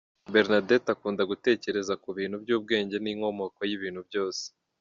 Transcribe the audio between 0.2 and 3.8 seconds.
Bernadette akunda gutekereza ku bintu by’ubwenge n’inkomoko